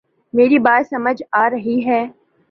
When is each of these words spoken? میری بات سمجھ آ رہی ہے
میری 0.33 0.57
بات 0.59 0.87
سمجھ 0.89 1.21
آ 1.33 1.49
رہی 1.49 1.79
ہے 1.85 2.01